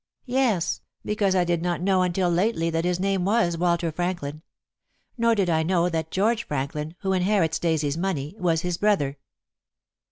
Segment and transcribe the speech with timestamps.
[0.25, 4.41] "Yes, because I did not know until lately that his name was Walter Franklin.
[5.15, 9.19] Nor did I know that George Franklin, who inherits Daisy's money, was his brother."